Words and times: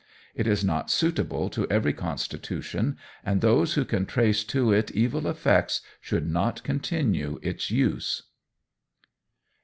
It 0.33 0.47
is 0.47 0.63
not 0.63 0.89
suitable 0.89 1.47
to 1.51 1.69
every 1.69 1.93
constitution, 1.93 2.97
and 3.23 3.39
those 3.39 3.75
who 3.75 3.85
can 3.85 4.07
trace 4.07 4.43
to 4.45 4.73
it 4.73 4.89
evil 4.89 5.27
effects 5.27 5.81
should 5.99 6.25
not 6.27 6.63
continue 6.63 7.39
its 7.43 7.69
use. 7.69 8.23